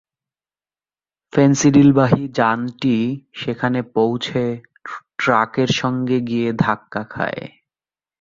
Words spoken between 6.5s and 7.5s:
ধাক্কা খায়।